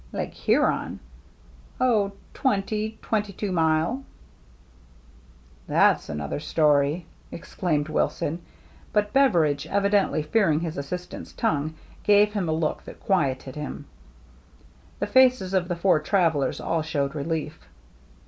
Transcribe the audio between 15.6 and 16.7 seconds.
the four travellers